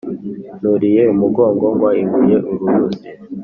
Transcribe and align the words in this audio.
Nuriye 0.61 1.03
umugongo 1.13 1.65
ngwa 1.73 1.89
ibuye-Uruyuzi. 2.01 3.07